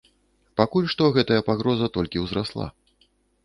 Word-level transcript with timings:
Пакуль 0.61 0.87
што 0.93 1.11
гэтая 1.19 1.39
пагроза 1.51 1.93
толькі 1.99 2.25
ўзрасла. 2.27 2.65